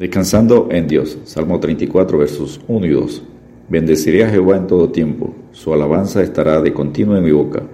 Descansando 0.00 0.68
en 0.70 0.88
Dios. 0.88 1.18
Salmo 1.24 1.60
34, 1.60 2.16
versos 2.16 2.58
1 2.68 2.86
y 2.86 2.88
2. 2.88 3.22
Bendeciré 3.68 4.24
a 4.24 4.30
Jehová 4.30 4.56
en 4.56 4.66
todo 4.66 4.88
tiempo. 4.88 5.34
Su 5.52 5.74
alabanza 5.74 6.22
estará 6.22 6.62
de 6.62 6.72
continuo 6.72 7.18
en 7.18 7.24
mi 7.24 7.32
boca. 7.32 7.64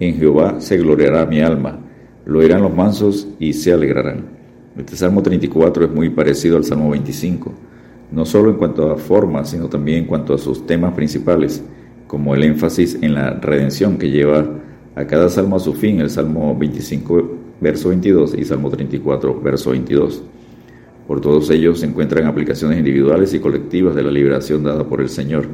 En 0.00 0.16
Jehová 0.16 0.60
se 0.60 0.78
gloriará 0.78 1.26
mi 1.26 1.40
alma. 1.40 1.78
Lo 2.24 2.40
oirán 2.40 2.62
los 2.62 2.74
mansos 2.74 3.28
y 3.38 3.52
se 3.52 3.72
alegrarán. 3.72 4.24
Este 4.76 4.96
Salmo 4.96 5.22
34 5.22 5.84
es 5.84 5.90
muy 5.92 6.10
parecido 6.10 6.56
al 6.56 6.64
Salmo 6.64 6.90
25, 6.90 7.54
no 8.10 8.26
solo 8.26 8.50
en 8.50 8.56
cuanto 8.56 8.90
a 8.90 8.96
forma, 8.96 9.44
sino 9.44 9.68
también 9.68 9.98
en 9.98 10.06
cuanto 10.06 10.34
a 10.34 10.38
sus 10.38 10.66
temas 10.66 10.92
principales, 10.92 11.62
como 12.08 12.34
el 12.34 12.42
énfasis 12.42 12.98
en 13.00 13.14
la 13.14 13.30
redención 13.30 13.96
que 13.96 14.10
lleva 14.10 14.44
a 14.96 15.06
cada 15.06 15.28
salmo 15.28 15.54
a 15.54 15.60
su 15.60 15.72
fin, 15.72 16.00
el 16.00 16.10
Salmo 16.10 16.56
25, 16.58 17.30
verso 17.60 17.90
22 17.90 18.34
y 18.36 18.44
Salmo 18.44 18.70
34, 18.70 19.40
verso 19.40 19.70
22. 19.70 20.24
Por 21.06 21.20
todos 21.20 21.50
ellos 21.50 21.80
se 21.80 21.86
encuentran 21.86 22.26
aplicaciones 22.26 22.78
individuales 22.78 23.32
y 23.32 23.38
colectivas 23.38 23.94
de 23.94 24.02
la 24.02 24.10
liberación 24.10 24.64
dada 24.64 24.84
por 24.84 25.00
el 25.00 25.08
Señor. 25.08 25.46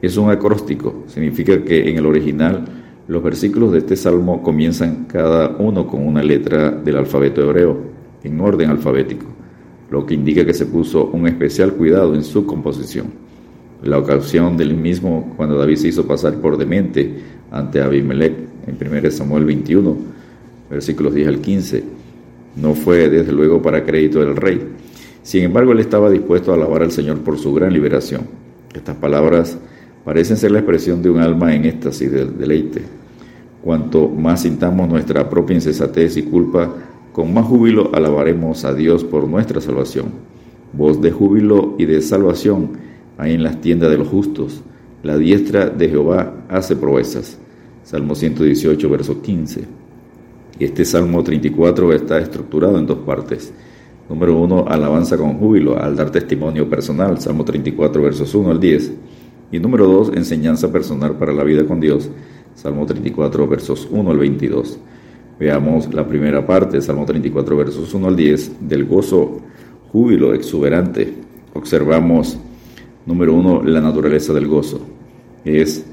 Es 0.00 0.16
un 0.16 0.30
acróstico, 0.30 1.04
significa 1.06 1.64
que 1.64 1.88
en 1.90 1.98
el 1.98 2.06
original 2.06 2.64
los 3.08 3.22
versículos 3.22 3.72
de 3.72 3.78
este 3.78 3.96
salmo 3.96 4.42
comienzan 4.42 5.04
cada 5.04 5.56
uno 5.58 5.86
con 5.86 6.06
una 6.06 6.22
letra 6.22 6.70
del 6.70 6.96
alfabeto 6.96 7.42
hebreo, 7.42 7.78
en 8.24 8.40
orden 8.40 8.70
alfabético, 8.70 9.26
lo 9.90 10.04
que 10.04 10.14
indica 10.14 10.44
que 10.44 10.54
se 10.54 10.66
puso 10.66 11.06
un 11.06 11.28
especial 11.28 11.72
cuidado 11.74 12.14
en 12.14 12.24
su 12.24 12.44
composición. 12.44 13.06
La 13.84 13.98
ocasión 13.98 14.56
del 14.56 14.74
mismo 14.74 15.34
cuando 15.36 15.56
David 15.56 15.76
se 15.76 15.88
hizo 15.88 16.06
pasar 16.06 16.34
por 16.40 16.56
demente 16.56 17.14
ante 17.50 17.80
Abimelech 17.80 18.34
en 18.66 18.76
1 18.80 19.10
Samuel 19.12 19.44
21, 19.44 19.96
versículos 20.68 21.14
10 21.14 21.28
al 21.28 21.38
15, 21.38 21.84
no 22.56 22.74
fue 22.74 23.08
desde 23.08 23.32
luego 23.32 23.62
para 23.62 23.84
crédito 23.84 24.20
del 24.20 24.34
rey. 24.34 24.75
Sin 25.26 25.42
embargo, 25.42 25.72
él 25.72 25.80
estaba 25.80 26.08
dispuesto 26.08 26.52
a 26.52 26.54
alabar 26.54 26.84
al 26.84 26.92
Señor 26.92 27.18
por 27.18 27.36
su 27.36 27.52
gran 27.52 27.72
liberación. 27.72 28.28
Estas 28.72 28.94
palabras 28.94 29.58
parecen 30.04 30.36
ser 30.36 30.52
la 30.52 30.60
expresión 30.60 31.02
de 31.02 31.10
un 31.10 31.18
alma 31.18 31.52
en 31.52 31.64
éxtasis 31.64 32.12
de 32.12 32.26
deleite. 32.26 32.82
Cuanto 33.60 34.08
más 34.08 34.42
sintamos 34.42 34.88
nuestra 34.88 35.28
propia 35.28 35.56
insensatez 35.56 36.16
y 36.16 36.22
culpa, 36.22 36.72
con 37.12 37.34
más 37.34 37.44
júbilo 37.44 37.90
alabaremos 37.92 38.64
a 38.64 38.72
Dios 38.72 39.02
por 39.02 39.26
nuestra 39.26 39.60
salvación. 39.60 40.10
Voz 40.72 41.02
de 41.02 41.10
júbilo 41.10 41.74
y 41.76 41.86
de 41.86 42.02
salvación 42.02 42.74
hay 43.18 43.34
en 43.34 43.42
las 43.42 43.60
tiendas 43.60 43.90
de 43.90 43.98
los 43.98 44.06
justos. 44.06 44.62
La 45.02 45.18
diestra 45.18 45.68
de 45.68 45.88
Jehová 45.88 46.44
hace 46.48 46.76
proezas. 46.76 47.36
Salmo 47.82 48.14
118, 48.14 48.88
verso 48.88 49.20
15. 49.22 49.64
Este 50.60 50.84
Salmo 50.84 51.24
34 51.24 51.92
está 51.94 52.20
estructurado 52.20 52.78
en 52.78 52.86
dos 52.86 52.98
partes. 52.98 53.52
Número 54.08 54.38
uno, 54.38 54.66
alabanza 54.68 55.16
con 55.16 55.36
júbilo 55.36 55.76
al 55.78 55.96
dar 55.96 56.10
testimonio 56.10 56.70
personal, 56.70 57.18
Salmo 57.20 57.44
34, 57.44 58.00
versos 58.00 58.34
1 58.34 58.50
al 58.52 58.60
10. 58.60 58.92
Y 59.50 59.58
número 59.58 59.86
dos, 59.86 60.12
enseñanza 60.14 60.70
personal 60.70 61.16
para 61.16 61.32
la 61.32 61.42
vida 61.42 61.64
con 61.66 61.80
Dios, 61.80 62.08
Salmo 62.54 62.86
34, 62.86 63.48
versos 63.48 63.88
1 63.90 64.10
al 64.10 64.18
22. 64.18 64.78
Veamos 65.40 65.92
la 65.92 66.06
primera 66.06 66.46
parte, 66.46 66.80
Salmo 66.80 67.04
34, 67.04 67.56
versos 67.56 67.92
1 67.94 68.06
al 68.06 68.16
10, 68.16 68.68
del 68.68 68.84
gozo, 68.84 69.40
júbilo 69.90 70.34
exuberante. 70.34 71.12
Observamos, 71.54 72.38
número 73.06 73.34
uno, 73.34 73.62
la 73.64 73.80
naturaleza 73.80 74.32
del 74.32 74.46
gozo. 74.46 74.80
Es 75.44 75.84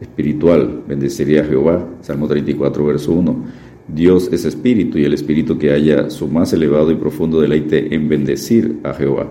espiritual, 0.00 0.84
bendeciría 0.88 1.42
a 1.42 1.44
Jehová, 1.44 1.86
Salmo 2.00 2.28
34, 2.28 2.84
verso 2.84 3.12
1 3.12 3.67
Dios 3.88 4.28
es 4.32 4.44
espíritu 4.44 4.98
y 4.98 5.04
el 5.04 5.14
espíritu 5.14 5.58
que 5.58 5.72
haya 5.72 6.10
su 6.10 6.28
más 6.28 6.52
elevado 6.52 6.90
y 6.90 6.96
profundo 6.96 7.40
deleite 7.40 7.94
en 7.94 8.08
bendecir 8.08 8.78
a 8.84 8.92
Jehová 8.92 9.30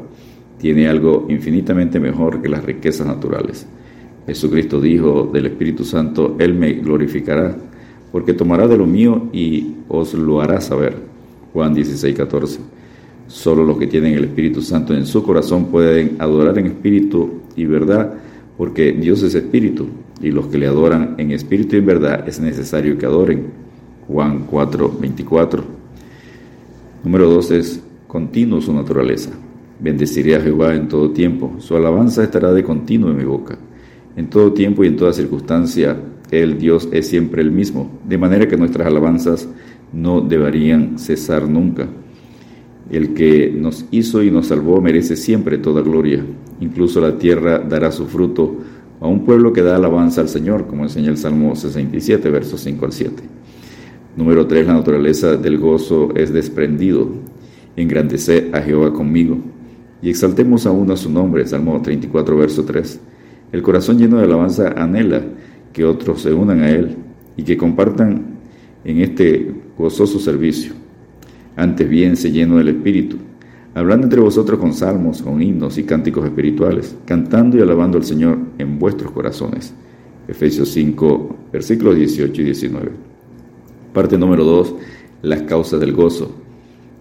tiene 0.58 0.88
algo 0.88 1.26
infinitamente 1.30 2.00
mejor 2.00 2.42
que 2.42 2.50
las 2.50 2.64
riquezas 2.64 3.06
naturales. 3.08 3.68
Jesucristo 4.26 4.82
dijo 4.82 5.30
del 5.32 5.46
Espíritu 5.46 5.84
Santo, 5.86 6.36
Él 6.40 6.54
me 6.54 6.74
glorificará, 6.74 7.56
porque 8.12 8.34
tomará 8.34 8.68
de 8.68 8.78
lo 8.78 8.86
mío 8.86 9.30
y 9.32 9.76
os 9.88 10.14
lo 10.14 10.42
hará 10.42 10.60
saber. 10.60 10.96
Juan 11.54 11.74
16, 11.74 12.16
14. 12.16 12.60
Solo 13.28 13.64
los 13.64 13.78
que 13.78 13.88
tienen 13.88 14.14
el 14.14 14.26
Espíritu 14.26 14.62
Santo 14.62 14.94
en 14.94 15.06
su 15.06 15.24
corazón 15.24 15.66
pueden 15.66 16.16
adorar 16.20 16.58
en 16.58 16.68
espíritu 16.68 17.42
y 17.56 17.66
verdad, 17.66 18.16
porque 18.58 18.92
Dios 18.94 19.22
es 19.24 19.36
espíritu, 19.36 19.88
y 20.22 20.32
los 20.32 20.48
que 20.48 20.58
le 20.58 20.68
adoran 20.68 21.16
en 21.18 21.32
espíritu 21.32 21.76
y 21.76 21.82
verdad 21.82 22.28
es 22.28 22.40
necesario 22.40 22.98
que 22.98 23.06
adoren 23.06 23.67
Juan 24.08 24.46
4, 24.50 24.98
24. 25.02 25.64
Número 27.04 27.30
2 27.30 27.52
es 27.52 27.84
continuo 28.08 28.62
su 28.62 28.74
naturaleza. 28.74 29.32
Bendeciré 29.80 30.36
a 30.36 30.42
Jehová 30.42 30.76
en 30.76 30.88
todo 30.88 31.12
tiempo. 31.12 31.56
Su 31.60 31.76
alabanza 31.76 32.24
estará 32.24 32.54
de 32.54 32.64
continuo 32.64 33.12
en 33.12 33.18
mi 33.18 33.26
boca. 33.26 33.58
En 34.16 34.30
todo 34.30 34.54
tiempo 34.54 34.84
y 34.84 34.88
en 34.88 34.96
toda 34.96 35.14
circunstancia, 35.14 35.98
el 36.32 36.58
Dios 36.58 36.88
es 36.92 37.08
siempre 37.08 37.42
el 37.42 37.52
mismo, 37.52 38.00
de 38.08 38.18
manera 38.18 38.48
que 38.48 38.58
nuestras 38.58 38.88
alabanzas 38.88 39.48
no 39.94 40.22
deberían 40.22 40.98
cesar 40.98 41.48
nunca. 41.48 41.88
El 42.90 43.14
que 43.14 43.52
nos 43.52 43.86
hizo 43.92 44.24
y 44.24 44.32
nos 44.32 44.48
salvó 44.48 44.82
merece 44.82 45.18
siempre 45.18 45.58
toda 45.58 45.82
gloria. 45.82 46.26
Incluso 46.62 47.02
la 47.02 47.18
tierra 47.18 47.60
dará 47.60 47.92
su 47.92 48.08
fruto 48.08 48.56
a 49.00 49.08
un 49.08 49.26
pueblo 49.26 49.54
que 49.54 49.62
da 49.62 49.76
alabanza 49.76 50.22
al 50.22 50.30
Señor, 50.30 50.66
como 50.66 50.84
enseña 50.84 51.10
el 51.10 51.18
Salmo 51.18 51.56
67, 51.56 52.30
versos 52.30 52.62
5 52.62 52.86
al 52.86 52.94
7. 52.94 53.24
Número 54.18 54.48
3. 54.48 54.66
La 54.66 54.74
naturaleza 54.74 55.38
del 55.38 55.60
gozo 55.60 56.10
es 56.16 56.34
desprendido. 56.34 57.08
Engrandece 57.76 58.50
a 58.52 58.62
Jehová 58.62 58.92
conmigo. 58.92 59.38
Y 60.02 60.10
exaltemos 60.10 60.66
aún 60.66 60.90
a 60.90 60.98
su 60.98 61.12
nombre. 61.12 61.46
Salmo 61.46 61.80
34, 61.80 62.36
verso 62.36 62.66
3. 62.66 63.00
El 63.52 63.62
corazón 63.62 64.00
lleno 64.00 64.18
de 64.18 64.24
alabanza 64.24 64.74
anhela 64.76 65.22
que 65.72 65.86
otros 65.86 66.24
se 66.24 66.34
unan 66.34 66.62
a 66.62 66.72
él 66.72 66.96
y 67.38 67.44
que 67.44 67.58
compartan 67.58 68.40
en 68.84 69.02
este 69.02 69.52
gozoso 69.78 70.18
servicio. 70.18 70.74
Antes 71.56 71.88
bien 71.88 72.18
se 72.18 72.32
lleno 72.32 72.58
del 72.58 72.70
Espíritu, 72.70 73.18
hablando 73.76 74.06
entre 74.06 74.20
vosotros 74.20 74.60
con 74.60 74.74
salmos, 74.74 75.22
con 75.22 75.42
himnos 75.42 75.78
y 75.78 75.84
cánticos 75.84 76.26
espirituales, 76.26 76.96
cantando 77.06 77.58
y 77.58 77.62
alabando 77.62 78.00
al 78.00 78.04
Señor 78.04 78.40
en 78.58 78.80
vuestros 78.80 79.12
corazones. 79.12 79.74
Efesios 80.28 80.70
5, 80.70 81.36
versículos 81.54 81.96
18 81.96 82.42
y 82.42 82.46
19. 82.46 83.17
Parte 83.98 84.16
número 84.16 84.44
2, 84.44 84.76
las 85.24 85.42
causas 85.42 85.80
del 85.80 85.92
gozo. 85.92 86.30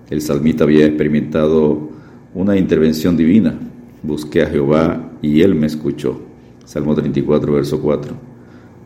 El 0.08 0.22
salmista 0.22 0.64
había 0.64 0.86
experimentado 0.86 1.90
una 2.32 2.56
intervención 2.56 3.18
divina. 3.18 3.54
Busqué 4.02 4.40
a 4.40 4.46
Jehová 4.46 5.12
y 5.20 5.42
él 5.42 5.54
me 5.54 5.66
escuchó. 5.66 6.18
Salmo 6.64 6.94
34, 6.94 7.52
verso 7.52 7.82
4. 7.82 8.14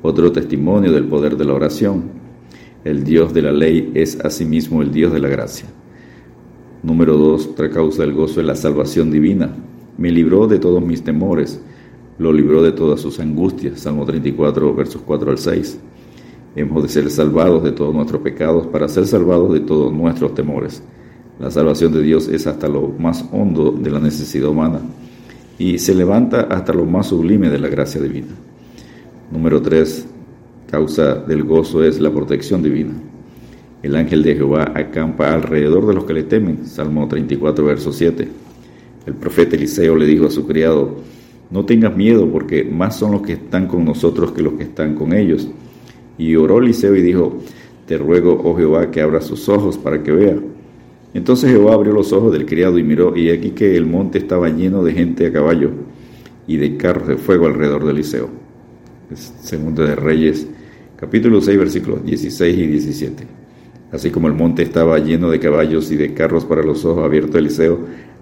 Otro 0.02 0.32
testimonio 0.32 0.90
del 0.90 1.04
poder 1.04 1.36
de 1.36 1.44
la 1.44 1.54
oración. 1.54 2.02
El 2.82 3.04
Dios 3.04 3.32
de 3.32 3.42
la 3.42 3.52
ley 3.52 3.92
es 3.94 4.18
asimismo 4.24 4.82
el 4.82 4.90
Dios 4.90 5.12
de 5.12 5.20
la 5.20 5.28
gracia. 5.28 5.68
Número 6.82 7.16
2, 7.16 7.50
otra 7.52 7.70
causa 7.70 8.02
del 8.02 8.12
gozo 8.12 8.40
es 8.40 8.46
la 8.48 8.56
salvación 8.56 9.12
divina. 9.12 9.54
Me 9.98 10.10
libró 10.10 10.48
de 10.48 10.58
todos 10.58 10.84
mis 10.84 11.04
temores, 11.04 11.60
lo 12.18 12.32
libró 12.32 12.60
de 12.60 12.72
todas 12.72 13.00
sus 13.00 13.20
angustias. 13.20 13.78
Salmo 13.78 14.04
34, 14.04 14.74
versos 14.74 15.00
4 15.06 15.30
al 15.30 15.38
6. 15.38 15.78
Hemos 16.56 16.82
de 16.82 16.88
ser 16.88 17.10
salvados 17.10 17.62
de 17.62 17.72
todos 17.72 17.94
nuestros 17.94 18.22
pecados 18.22 18.66
para 18.66 18.88
ser 18.88 19.06
salvados 19.06 19.52
de 19.52 19.60
todos 19.60 19.92
nuestros 19.92 20.34
temores. 20.34 20.82
La 21.38 21.50
salvación 21.50 21.92
de 21.92 22.02
Dios 22.02 22.28
es 22.28 22.46
hasta 22.46 22.68
lo 22.68 22.88
más 22.88 23.24
hondo 23.32 23.70
de 23.70 23.90
la 23.90 24.00
necesidad 24.00 24.48
humana 24.48 24.80
y 25.58 25.78
se 25.78 25.94
levanta 25.94 26.42
hasta 26.42 26.72
lo 26.72 26.84
más 26.86 27.06
sublime 27.06 27.48
de 27.50 27.58
la 27.58 27.68
gracia 27.68 28.00
divina. 28.00 28.34
Número 29.30 29.62
3. 29.62 30.06
Causa 30.70 31.14
del 31.14 31.44
gozo 31.44 31.84
es 31.84 32.00
la 32.00 32.10
protección 32.10 32.62
divina. 32.62 32.94
El 33.82 33.94
ángel 33.94 34.22
de 34.22 34.34
Jehová 34.34 34.72
acampa 34.74 35.32
alrededor 35.32 35.86
de 35.86 35.94
los 35.94 36.04
que 36.04 36.14
le 36.14 36.24
temen. 36.24 36.66
Salmo 36.66 37.06
34, 37.06 37.64
verso 37.64 37.92
7. 37.92 38.28
El 39.06 39.14
profeta 39.14 39.56
Eliseo 39.56 39.96
le 39.96 40.06
dijo 40.06 40.26
a 40.26 40.30
su 40.30 40.46
criado, 40.46 40.96
no 41.50 41.64
tengas 41.64 41.96
miedo 41.96 42.30
porque 42.30 42.64
más 42.64 42.96
son 42.96 43.12
los 43.12 43.22
que 43.22 43.34
están 43.34 43.66
con 43.66 43.84
nosotros 43.84 44.32
que 44.32 44.42
los 44.42 44.54
que 44.54 44.64
están 44.64 44.94
con 44.94 45.12
ellos. 45.12 45.48
Y 46.20 46.36
oró 46.36 46.58
Eliseo 46.58 46.94
y 46.94 47.00
dijo, 47.00 47.38
te 47.86 47.96
ruego, 47.96 48.38
oh 48.44 48.54
Jehová, 48.54 48.90
que 48.90 49.00
abra 49.00 49.22
sus 49.22 49.48
ojos 49.48 49.78
para 49.78 50.02
que 50.02 50.12
vea. 50.12 50.36
Entonces 51.14 51.50
Jehová 51.50 51.72
abrió 51.72 51.94
los 51.94 52.12
ojos 52.12 52.30
del 52.34 52.44
criado 52.44 52.78
y 52.78 52.82
miró, 52.82 53.16
y 53.16 53.30
aquí 53.30 53.52
que 53.52 53.74
el 53.74 53.86
monte 53.86 54.18
estaba 54.18 54.50
lleno 54.50 54.84
de 54.84 54.92
gente 54.92 55.26
a 55.26 55.32
caballo 55.32 55.70
y 56.46 56.58
de 56.58 56.76
carros 56.76 57.08
de 57.08 57.16
fuego 57.16 57.46
alrededor 57.46 57.86
de 57.86 57.92
Eliseo. 57.92 58.28
Segunda 59.14 59.86
de 59.86 59.96
Reyes, 59.96 60.46
capítulo 60.96 61.40
6, 61.40 61.58
versículos 61.58 62.04
16 62.04 62.58
y 62.58 62.66
17. 62.66 63.26
Así 63.90 64.10
como 64.10 64.28
el 64.28 64.34
monte 64.34 64.62
estaba 64.62 64.98
lleno 64.98 65.30
de 65.30 65.40
caballos 65.40 65.90
y 65.90 65.96
de 65.96 66.12
carros 66.12 66.44
para 66.44 66.62
los 66.62 66.84
ojos 66.84 67.02
abiertos 67.02 67.32
de 67.32 67.38
Eliseo, 67.38 67.78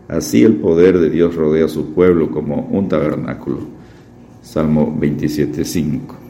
así 0.06 0.44
el 0.44 0.54
poder 0.54 1.00
de 1.00 1.10
Dios 1.10 1.34
rodea 1.34 1.64
a 1.64 1.68
su 1.68 1.94
pueblo 1.94 2.30
como 2.30 2.68
un 2.70 2.88
tabernáculo. 2.88 3.58
Salmo 4.40 4.96
27, 4.96 5.64
5. 5.64 6.27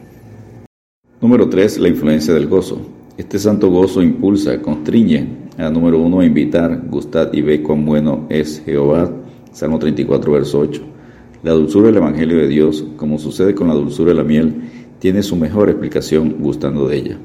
Número 1.21 1.49
3. 1.49 1.79
La 1.79 1.89
influencia 1.89 2.33
del 2.33 2.47
gozo. 2.47 2.79
Este 3.17 3.39
santo 3.39 3.69
gozo 3.69 4.01
impulsa, 4.01 4.61
constriñe 4.61 5.27
a 5.57 5.69
número 5.69 5.99
1 5.99 6.21
a 6.21 6.25
invitar, 6.25 6.81
gustad 6.89 7.33
y 7.33 7.41
ve 7.41 7.61
cuán 7.61 7.85
bueno 7.85 8.25
es 8.29 8.61
Jehová 8.63 9.11
Salmo 9.51 9.79
34, 9.79 10.31
verso 10.31 10.59
8. 10.59 10.81
La 11.43 11.51
dulzura 11.51 11.87
del 11.87 11.97
Evangelio 11.97 12.37
de 12.37 12.47
Dios, 12.47 12.85
como 12.95 13.19
sucede 13.19 13.53
con 13.53 13.67
la 13.67 13.73
dulzura 13.73 14.11
de 14.11 14.15
la 14.15 14.23
miel, 14.23 14.61
tiene 14.99 15.21
su 15.21 15.35
mejor 15.35 15.69
explicación 15.69 16.37
gustando 16.39 16.87
de 16.87 16.95
ella. 16.95 17.17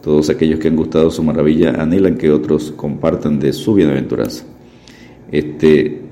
Todos 0.00 0.30
aquellos 0.30 0.60
que 0.60 0.68
han 0.68 0.76
gustado 0.76 1.10
su 1.10 1.24
maravilla 1.24 1.70
anhelan 1.70 2.16
que 2.16 2.30
otros 2.30 2.70
compartan 2.76 3.40
de 3.40 3.52
su 3.52 3.74
bienaventuranza. 3.74 4.44
Este 5.32 6.02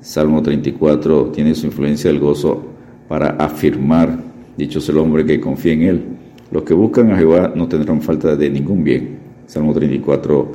Salmo 0.00 0.42
34 0.42 1.32
tiene 1.32 1.54
su 1.54 1.66
influencia 1.66 2.10
del 2.10 2.20
gozo 2.20 2.62
para 3.08 3.32
afirmar, 3.32 4.18
dicho 4.56 4.78
es 4.78 4.88
el 4.88 4.96
hombre 4.96 5.26
que 5.26 5.38
confía 5.38 5.74
en 5.74 5.82
él. 5.82 6.21
Los 6.52 6.64
que 6.64 6.74
buscan 6.74 7.10
a 7.10 7.16
Jehová 7.16 7.52
no 7.56 7.66
tendrán 7.66 8.02
falta 8.02 8.36
de 8.36 8.50
ningún 8.50 8.84
bien. 8.84 9.18
Salmo 9.46 9.72
34, 9.72 10.52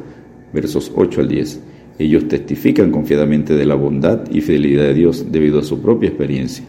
versos 0.54 0.92
8 0.96 1.22
al 1.22 1.28
10. 1.28 1.60
Ellos 1.98 2.28
testifican 2.28 2.92
confiadamente 2.92 3.56
de 3.56 3.66
la 3.66 3.74
bondad 3.74 4.20
y 4.32 4.42
fidelidad 4.42 4.84
de 4.84 4.94
Dios 4.94 5.26
debido 5.32 5.60
a 5.60 5.64
su 5.64 5.82
propia 5.82 6.10
experiencia. 6.10 6.64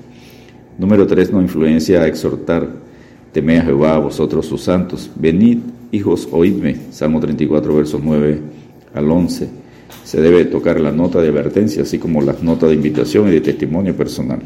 Número 0.79 1.07
3. 1.07 1.33
No 1.33 1.43
influencia 1.43 2.01
a 2.01 2.07
exhortar. 2.07 2.67
Teme 3.31 3.59
a 3.59 3.63
Jehová, 3.65 3.99
vosotros 3.99 4.47
sus 4.47 4.63
santos. 4.63 5.11
Venid, 5.15 5.59
hijos, 5.93 6.27
oídme. 6.33 6.77
Salmo 6.91 7.21
34, 7.21 7.77
versos 7.77 8.01
9 8.03 8.41
al 8.95 9.11
11. 9.11 9.47
Se 10.05 10.21
debe 10.23 10.47
tocar 10.47 10.81
la 10.81 10.91
nota 10.91 11.21
de 11.21 11.29
advertencia, 11.29 11.83
así 11.83 11.99
como 11.99 12.23
las 12.23 12.43
notas 12.43 12.71
de 12.71 12.77
invitación 12.77 13.29
y 13.29 13.33
de 13.33 13.43
testimonio 13.43 13.95
personal. 13.95 14.41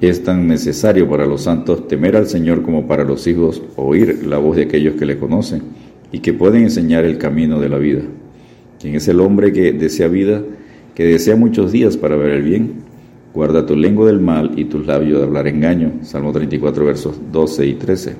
Es 0.00 0.22
tan 0.22 0.46
necesario 0.46 1.08
para 1.08 1.24
los 1.24 1.42
santos 1.42 1.88
temer 1.88 2.16
al 2.16 2.26
Señor 2.26 2.62
como 2.62 2.86
para 2.86 3.02
los 3.02 3.26
hijos 3.26 3.62
oír 3.76 4.26
la 4.26 4.36
voz 4.36 4.56
de 4.56 4.64
aquellos 4.64 4.94
que 4.96 5.06
le 5.06 5.18
conocen 5.18 5.62
y 6.12 6.18
que 6.18 6.34
pueden 6.34 6.64
enseñar 6.64 7.06
el 7.06 7.16
camino 7.16 7.58
de 7.60 7.70
la 7.70 7.78
vida. 7.78 8.02
Quien 8.78 8.94
es 8.94 9.08
el 9.08 9.20
hombre 9.20 9.54
que 9.54 9.72
desea 9.72 10.08
vida, 10.08 10.42
que 10.94 11.04
desea 11.04 11.34
muchos 11.36 11.72
días 11.72 11.96
para 11.96 12.14
ver 12.14 12.32
el 12.32 12.42
bien, 12.42 12.74
guarda 13.32 13.64
tu 13.64 13.74
lengua 13.74 14.06
del 14.06 14.20
mal 14.20 14.52
y 14.56 14.66
tus 14.66 14.86
labios 14.86 15.18
de 15.18 15.24
hablar 15.24 15.48
engaño. 15.48 15.92
Salmo 16.02 16.30
34, 16.30 16.84
versos 16.84 17.18
12 17.32 17.66
y 17.66 17.74
13. 17.74 18.12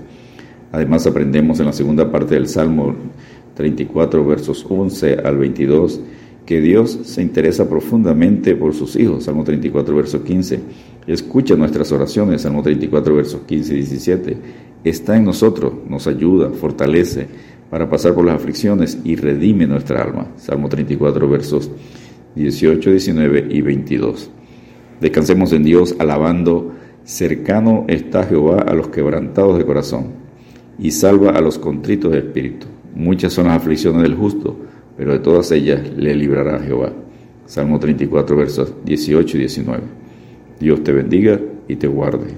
Además 0.72 1.06
aprendemos 1.06 1.60
en 1.60 1.66
la 1.66 1.74
segunda 1.74 2.10
parte 2.10 2.36
del 2.36 2.48
Salmo 2.48 2.94
34, 3.54 4.24
versos 4.24 4.66
11 4.66 5.18
al 5.24 5.36
22, 5.36 6.00
que 6.46 6.60
Dios 6.62 7.00
se 7.02 7.20
interesa 7.20 7.68
profundamente 7.68 8.56
por 8.56 8.72
sus 8.72 8.96
hijos. 8.96 9.24
Salmo 9.24 9.44
34, 9.44 9.94
verso 9.94 10.24
15. 10.24 10.60
Escucha 11.06 11.54
nuestras 11.54 11.92
oraciones. 11.92 12.42
Salmo 12.42 12.62
34, 12.62 13.14
versos 13.14 13.40
15 13.46 13.74
y 13.74 13.76
17. 13.76 14.36
Está 14.84 15.16
en 15.16 15.24
nosotros, 15.24 15.72
nos 15.88 16.06
ayuda, 16.06 16.50
fortalece, 16.50 17.28
para 17.70 17.88
pasar 17.88 18.14
por 18.14 18.24
las 18.24 18.36
aflicciones 18.36 18.98
y 19.04 19.16
redime 19.16 19.66
nuestra 19.66 20.02
alma. 20.02 20.28
Salmo 20.36 20.68
34, 20.68 21.28
versos 21.28 21.70
18, 22.34 22.90
19 22.90 23.48
y 23.50 23.60
22. 23.60 24.30
Descansemos 25.00 25.52
en 25.52 25.64
Dios 25.64 25.94
alabando, 25.98 26.72
cercano 27.04 27.84
está 27.88 28.24
Jehová 28.24 28.64
a 28.66 28.74
los 28.74 28.88
quebrantados 28.88 29.58
de 29.58 29.64
corazón 29.64 30.06
y 30.78 30.90
salva 30.90 31.30
a 31.30 31.40
los 31.40 31.58
contritos 31.58 32.12
de 32.12 32.18
espíritu. 32.18 32.66
Muchas 32.94 33.32
son 33.32 33.46
las 33.46 33.56
aflicciones 33.56 34.02
del 34.02 34.14
justo, 34.14 34.56
pero 34.96 35.12
de 35.12 35.18
todas 35.18 35.50
ellas 35.52 35.80
le 35.96 36.14
librará 36.14 36.58
Jehová. 36.60 36.92
Salmo 37.46 37.78
34, 37.78 38.36
versos 38.36 38.72
18 38.84 39.36
y 39.36 39.40
19. 39.40 40.05
Dios 40.58 40.82
te 40.82 40.92
bendiga 40.92 41.38
y 41.68 41.76
te 41.76 41.86
guarde. 41.86 42.28